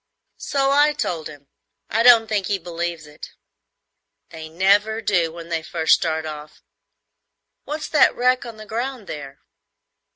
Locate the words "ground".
8.65-9.05